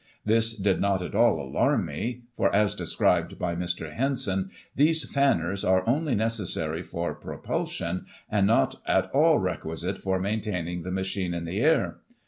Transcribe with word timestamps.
This 0.25 0.55
did 0.55 0.81
not 0.81 1.03
at 1.03 1.13
all 1.13 1.39
alarm 1.39 1.85
me; 1.85 2.23
for, 2.35 2.51
as 2.55 2.73
described 2.73 3.37
by 3.37 3.55
Mr. 3.55 3.93
Henson, 3.93 4.49
these 4.75 5.07
fanners 5.07 5.63
are 5.63 5.87
only 5.87 6.15
necessary 6.15 6.81
for 6.81 7.13
propulsion, 7.13 8.07
and 8.27 8.47
not 8.47 8.81
at 8.87 9.11
all 9.11 9.37
requisite 9.37 9.99
for 9.99 10.17
maintaining 10.19 10.81
the 10.81 10.89
machine 10.89 11.35
in 11.35 11.45
the 11.45 11.59
air. 11.59 11.97